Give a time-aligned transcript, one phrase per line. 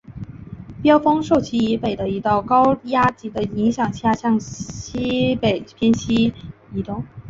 [0.81, 6.33] 飓风受其以北的一道高压脊的影响下向西北偏西
[6.73, 7.05] 移动。